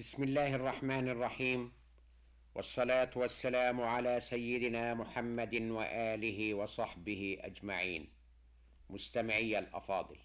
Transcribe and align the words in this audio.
بسم 0.00 0.22
الله 0.22 0.54
الرحمن 0.54 1.08
الرحيم. 1.08 1.72
والصلاة 2.54 3.10
والسلام 3.16 3.80
على 3.80 4.20
سيدنا 4.20 4.94
محمد 4.94 5.54
وآله 5.54 6.54
وصحبه 6.54 7.38
أجمعين. 7.40 8.12
مستمعي 8.90 9.58
الأفاضل 9.58 10.18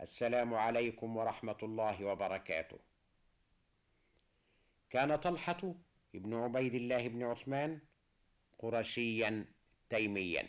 السلام 0.00 0.54
عليكم 0.54 1.16
ورحمة 1.16 1.56
الله 1.62 2.04
وبركاته. 2.04 2.78
كان 4.90 5.16
طلحة 5.16 5.74
ابن 6.14 6.34
عبيد 6.34 6.74
الله 6.74 7.08
بن 7.08 7.22
عثمان 7.22 7.80
قرشيا 8.58 9.46
تيميا 9.90 10.48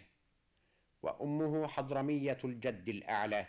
وأمه 1.02 1.68
حضرمية 1.68 2.38
الجد 2.44 2.90
الأعلى 2.90 3.48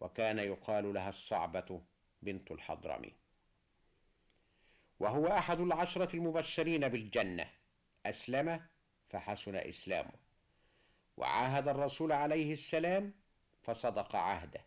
وكان 0.00 0.38
يقال 0.38 0.94
لها 0.94 1.08
الصعبة 1.08 1.82
بنت 2.22 2.50
الحضرمي. 2.50 3.23
وهو 5.00 5.26
أحد 5.26 5.60
العشرة 5.60 6.16
المبشرين 6.16 6.88
بالجنة. 6.88 7.50
أسلم 8.06 8.60
فحسن 9.08 9.56
إسلامه. 9.56 10.12
وعاهد 11.16 11.68
الرسول 11.68 12.12
عليه 12.12 12.52
السلام 12.52 13.12
فصدق 13.62 14.16
عهده. 14.16 14.60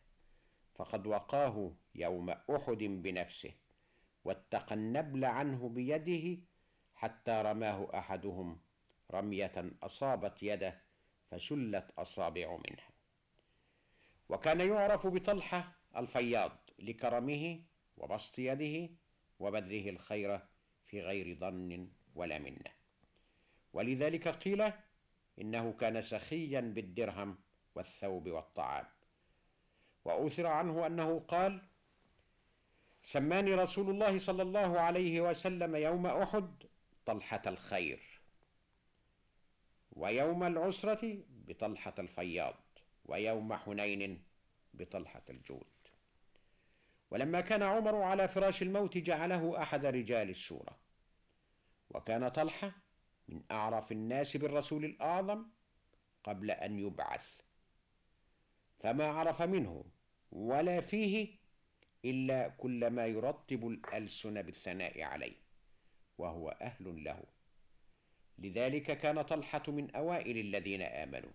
فقد 0.76 1.08
وقاه 1.08 1.72
يوم 1.96 2.30
أحد 2.30 2.78
بنفسه 2.78 3.52
واتقى 4.26 4.76
النبل 4.76 5.26
عنه 5.26 5.70
بيده 5.70 6.42
حتى 6.96 7.32
رماه 7.32 7.90
أحدهم 8.00 8.60
رمية 9.12 9.72
أصابت 9.84 10.44
يده 10.44 10.82
فشلت 11.32 11.92
أصابع 11.98 12.48
منها. 12.52 12.90
وكان 14.30 14.60
يعرف 14.62 15.08
بطلحة 15.08 15.72
الفياض 15.98 16.52
لكرمه 16.80 17.60
وبسط 17.98 18.40
يده 18.40 18.90
وبذله 19.40 19.90
الخير 19.90 20.40
في 20.86 21.02
غير 21.02 21.36
ظن 21.36 21.90
ولا 22.16 22.40
منة. 22.40 22.72
ولذلك 23.74 24.28
قيل 24.28 24.72
إنه 25.42 25.74
كان 25.74 26.02
سخيا 26.02 26.62
بالدرهم 26.62 27.38
والثوب 27.76 28.30
والطعام. 28.30 28.86
وأثر 30.06 30.48
عنه 30.48 30.86
أنه 30.86 31.20
قال 31.20 31.62
سماني 33.04 33.54
رسول 33.54 33.90
الله 33.90 34.20
صلى 34.20 34.42
الله 34.42 34.80
عليه 34.80 35.22
وسلم 35.22 35.76
يوم 35.76 36.06
أحد 36.06 36.64
طلحة 37.06 37.42
الخير 37.48 38.00
ويوم 39.92 40.44
العسرة 40.44 41.24
بطلحة 41.30 41.94
الفياض 42.00 42.56
ويوم 43.06 43.54
حنين 43.54 44.24
بطلحة 44.74 45.24
الجود. 45.30 45.77
ولما 47.12 47.42
كان 47.42 47.64
عمر 47.64 47.96
على 47.96 48.28
فراش 48.28 48.62
الموت 48.62 48.98
جعله 48.98 49.62
أحد 49.62 49.86
رجال 49.86 50.30
الشورى 50.30 50.76
وكان 51.90 52.30
طلحة 52.30 52.76
من 53.28 53.44
أعرف 53.52 53.92
الناس 53.92 54.38
بالرسول 54.38 54.86
الأعظم 54.86 55.46
قبل 56.24 56.52
أن 56.52 56.80
يبعث. 56.80 57.26
فما 58.80 59.08
عرف 59.08 59.42
منه 59.42 59.86
ولا 60.32 60.82
فيه 60.82 61.38
إلا 62.06 62.48
كل 62.48 62.88
ما 62.90 63.06
يرطب 63.06 63.68
الألسن 63.68 64.42
بالثناء 64.42 65.02
عليه 65.02 65.36
وهو 66.18 66.50
أهل 66.50 67.04
له. 67.04 67.24
لذلك 68.38 68.98
كان 68.98 69.22
طلحة 69.22 69.64
من 69.68 69.96
أوائل 69.96 70.38
الذين 70.38 70.82
آمنوا. 70.82 71.32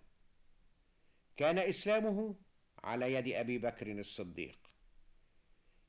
كان 1.36 1.58
إسلامه 1.58 2.36
على 2.84 3.12
يد 3.12 3.28
أبي 3.28 3.58
بكر 3.58 3.92
الصديق. 3.92 4.71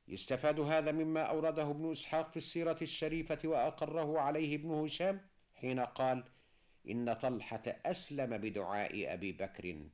يستفاد 0.07 0.59
هذا 0.59 0.91
مما 0.91 1.21
أورده 1.21 1.71
ابن 1.71 1.91
إسحاق 1.91 2.31
في 2.31 2.37
السيرة 2.37 2.77
الشريفة 2.81 3.39
وأقره 3.43 4.19
عليه 4.19 4.55
ابن 4.55 4.71
هشام 4.71 5.21
حين 5.53 5.79
قال 5.79 6.23
إن 6.89 7.13
طلحة 7.13 7.63
أسلم 7.67 8.37
بدعاء 8.37 9.13
أبي 9.13 9.31
بكر 9.31 9.89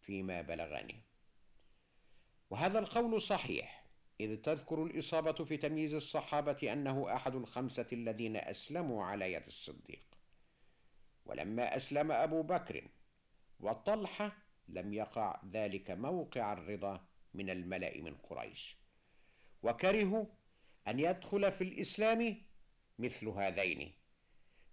فيما 0.00 0.42
بلغني. 0.42 1.02
وهذا 2.50 2.78
القول 2.78 3.22
صحيح 3.22 3.86
إذ 4.20 4.36
تذكر 4.36 4.84
الإصابة 4.84 5.44
في 5.44 5.56
تمييز 5.56 5.94
الصحابة 5.94 6.72
أنه 6.72 7.16
أحد 7.16 7.34
الخمسة 7.34 7.86
الذين 7.92 8.36
أسلموا 8.36 9.04
على 9.04 9.32
يد 9.32 9.46
الصديق. 9.46 10.02
ولما 11.24 11.76
أسلم 11.76 12.12
أبو 12.12 12.42
بكر 12.42 12.88
وطلحة 13.60 14.32
لم 14.68 14.92
يقع 14.94 15.40
ذلك 15.50 15.90
موقع 15.90 16.52
الرضا 16.52 17.06
من 17.34 17.50
الملأ 17.50 18.00
من 18.00 18.14
قريش. 18.14 18.76
وكرهوا 19.62 20.26
أن 20.88 20.98
يدخل 20.98 21.52
في 21.52 21.64
الإسلام 21.64 22.36
مثل 22.98 23.28
هذين. 23.28 23.92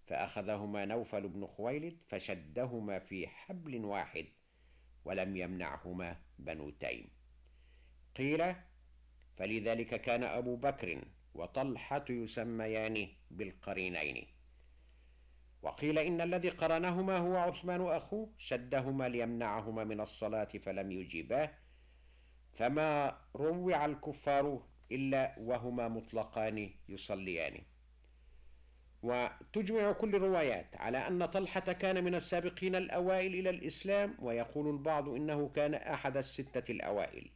فأخذهما 0.06 0.84
نوفل 0.84 1.28
بن 1.28 1.46
خويلد 1.46 1.98
فشدهما 2.08 2.98
في 2.98 3.28
حبل 3.28 3.84
واحد 3.84 4.26
ولم 5.04 5.36
يمنعهما 5.36 6.16
بنو 6.38 6.70
تيم. 6.70 7.10
قيل 8.16 8.54
فلذلك 9.36 10.00
كان 10.00 10.22
أبو 10.22 10.56
بكر 10.56 11.04
وطلحة 11.34 12.04
يسميان 12.10 13.08
بالقرينين. 13.30 14.26
وقيل 15.62 15.98
إن 15.98 16.20
الذي 16.20 16.48
قرنهما 16.48 17.18
هو 17.18 17.36
عثمان 17.36 17.86
أخوه 17.86 18.32
شدهما 18.38 19.08
ليمنعهما 19.08 19.84
من 19.84 20.00
الصلاة 20.00 20.48
فلم 20.62 20.92
يجيباه. 20.92 21.50
فما 22.52 23.20
روع 23.36 23.84
الكفار 23.84 24.67
إلا 24.92 25.34
وهما 25.38 25.88
مطلقان 25.88 26.70
يصليان. 26.88 27.60
وتجمع 29.02 29.92
كل 29.92 30.14
الروايات 30.14 30.76
على 30.76 30.98
أن 30.98 31.26
طلحة 31.26 31.60
كان 31.60 32.04
من 32.04 32.14
السابقين 32.14 32.76
الأوائل 32.76 33.34
إلى 33.34 33.50
الإسلام 33.50 34.14
ويقول 34.18 34.70
البعض 34.70 35.08
إنه 35.08 35.48
كان 35.48 35.74
أحد 35.74 36.16
الستة 36.16 36.72
الأوائل. 36.72 37.30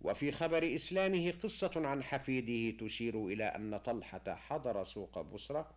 وفي 0.00 0.32
خبر 0.32 0.74
إسلامه 0.74 1.30
قصة 1.42 1.72
عن 1.76 2.02
حفيده 2.02 2.86
تشير 2.86 3.26
إلى 3.26 3.44
أن 3.44 3.78
طلحة 3.78 4.34
حضر 4.34 4.84
سوق 4.84 5.20
بصرة 5.20 5.74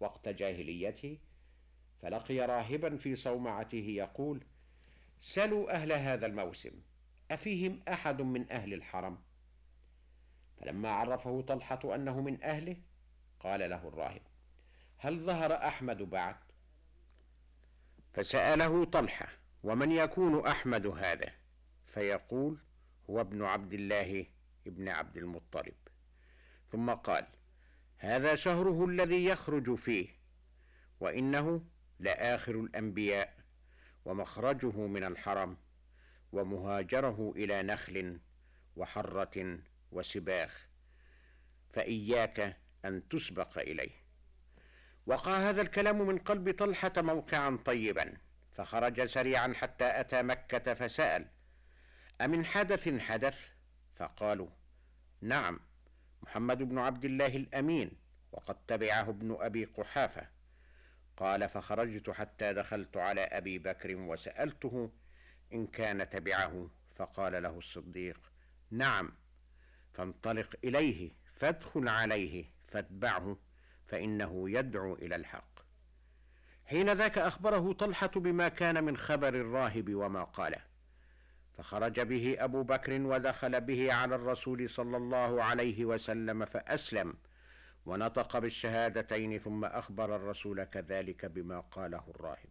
وقت 0.00 0.28
جاهليته 0.28 1.18
فلقي 2.02 2.38
راهبا 2.38 2.96
في 2.96 3.16
صومعته 3.16 3.76
يقول 3.88 4.40
سلوا 5.20 5.74
أهل 5.74 5.92
هذا 5.92 6.26
الموسم 6.26 6.70
أفيهم 7.30 7.80
أحد 7.88 8.22
من 8.22 8.52
أهل 8.52 8.74
الحرم؟ 8.74 9.18
فلما 10.60 10.90
عرفه 10.90 11.40
طلحة 11.40 11.94
أنه 11.94 12.20
من 12.20 12.42
أهله 12.42 12.76
قال 13.40 13.70
له 13.70 13.88
الراهب 13.88 14.22
هل 14.98 15.20
ظهر 15.20 15.52
أحمد 15.52 16.02
بعد؟ 16.02 16.36
فسأله 18.12 18.84
طلحة 18.84 19.28
ومن 19.62 19.92
يكون 19.92 20.46
أحمد 20.46 20.86
هذا؟ 20.86 21.32
فيقول 21.86 22.58
هو 23.10 23.20
ابن 23.20 23.42
عبد 23.42 23.72
الله 23.72 24.26
ابن 24.66 24.88
عبد 24.88 25.16
المطلب. 25.16 25.74
ثم 26.72 26.90
قال 26.90 27.26
هذا 27.98 28.36
شهره 28.36 28.84
الذي 28.84 29.24
يخرج 29.24 29.74
فيه 29.74 30.08
وإنه 31.00 31.64
لآخر 31.98 32.54
الأنبياء 32.60 33.36
ومخرجه 34.04 34.86
من 34.86 35.04
الحرم 35.04 35.56
ومهاجره 36.32 37.32
إلى 37.36 37.62
نخل 37.62 38.20
وحرة 38.76 39.58
وسباخ 39.92 40.68
فإياك 41.72 42.56
أن 42.84 43.08
تسبق 43.08 43.58
إليه. 43.58 44.00
وقع 45.06 45.48
هذا 45.48 45.62
الكلام 45.62 46.06
من 46.06 46.18
قلب 46.18 46.50
طلحة 46.58 46.92
موقعا 46.96 47.58
طيبا 47.64 48.16
فخرج 48.52 49.06
سريعا 49.06 49.52
حتى 49.54 50.00
أتى 50.00 50.22
مكة 50.22 50.74
فسأل 50.74 51.26
أمن 52.20 52.44
حدث 52.44 52.88
حدث؟ 52.98 53.36
فقالوا 53.96 54.48
نعم 55.20 55.60
محمد 56.22 56.58
بن 56.58 56.78
عبد 56.78 57.04
الله 57.04 57.26
الأمين 57.26 57.90
وقد 58.32 58.56
تبعه 58.66 59.10
ابن 59.10 59.36
أبي 59.40 59.64
قحافة. 59.64 60.28
قال 61.16 61.48
فخرجت 61.48 62.10
حتى 62.10 62.52
دخلت 62.52 62.96
على 62.96 63.20
أبي 63.20 63.58
بكر 63.58 63.96
وسألته 63.96 64.90
إن 65.52 65.66
كان 65.66 66.10
تبعه 66.10 66.70
فقال 66.96 67.42
له 67.42 67.58
الصديق 67.58 68.20
نعم. 68.70 69.12
فانطلق 69.92 70.56
إليه 70.64 71.10
فادخل 71.34 71.88
عليه 71.88 72.44
فاتبعه 72.68 73.36
فإنه 73.86 74.50
يدعو 74.50 74.94
إلى 74.94 75.16
الحق. 75.16 75.60
حين 76.66 76.92
ذاك 76.92 77.18
أخبره 77.18 77.72
طلحة 77.72 78.10
بما 78.16 78.48
كان 78.48 78.84
من 78.84 78.96
خبر 78.96 79.28
الراهب 79.28 79.94
وما 79.94 80.24
قاله. 80.24 80.62
فخرج 81.58 82.00
به 82.00 82.36
أبو 82.38 82.62
بكر 82.62 83.00
ودخل 83.02 83.60
به 83.60 83.92
على 83.92 84.14
الرسول 84.14 84.70
صلى 84.70 84.96
الله 84.96 85.44
عليه 85.44 85.84
وسلم 85.84 86.44
فأسلم 86.44 87.14
ونطق 87.86 88.38
بالشهادتين 88.38 89.38
ثم 89.38 89.64
أخبر 89.64 90.16
الرسول 90.16 90.64
كذلك 90.64 91.26
بما 91.26 91.60
قاله 91.60 92.04
الراهب. 92.08 92.48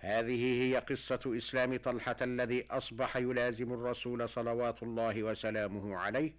هذه 0.00 0.62
هي 0.62 0.76
قصة 0.76 1.20
إسلام 1.26 1.76
طلحة 1.76 2.16
الذي 2.22 2.66
أصبح 2.70 3.16
يلازم 3.16 3.72
الرسول 3.72 4.28
صلوات 4.28 4.82
الله 4.82 5.22
وسلامه 5.22 5.96
عليه 5.96 6.32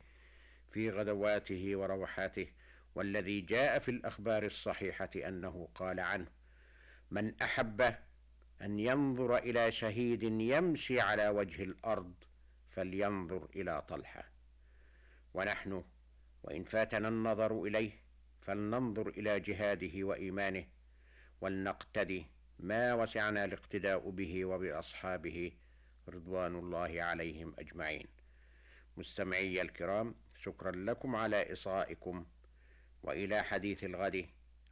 في 0.71 0.89
غدواته 0.89 1.75
وروحاته 1.75 2.47
والذي 2.95 3.41
جاء 3.41 3.79
في 3.79 3.91
الأخبار 3.91 4.45
الصحيحة 4.45 5.09
أنه 5.15 5.67
قال 5.75 5.99
عنه 5.99 6.27
من 7.11 7.41
أحب 7.41 7.81
أن 8.61 8.79
ينظر 8.79 9.37
إلى 9.37 9.71
شهيد 9.71 10.23
يمشي 10.23 10.99
على 11.01 11.29
وجه 11.29 11.63
الأرض 11.63 12.13
فلينظر 12.69 13.47
إلى 13.55 13.81
طلحة 13.81 14.23
ونحن 15.33 15.83
وإن 16.43 16.63
فاتنا 16.63 17.07
النظر 17.07 17.63
إليه 17.63 17.91
فلننظر 18.41 19.07
إلى 19.07 19.39
جهاده 19.39 20.03
وإيمانه 20.03 20.65
ولنقتدي 21.41 22.25
ما 22.59 22.93
وسعنا 22.93 23.45
الاقتداء 23.45 24.09
به 24.09 24.45
وبأصحابه 24.45 25.51
رضوان 26.09 26.55
الله 26.55 27.03
عليهم 27.03 27.53
أجمعين. 27.59 28.07
مستمعي 28.97 29.61
الكرام 29.61 30.15
شكرا 30.43 30.71
لكم 30.71 31.15
على 31.15 31.53
إصغائكم. 31.53 32.25
وإلى 33.03 33.43
حديث 33.43 33.83
الغد 33.83 34.25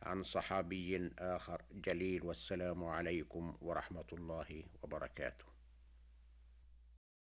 عن 0.03 0.23
صحابي 0.23 1.11
آخر 1.19 1.61
جليل 1.71 2.23
والسلام 2.23 2.83
عليكم 2.83 3.57
ورحمة 3.61 4.05
الله 4.13 4.63
وبركاته. 4.81 5.56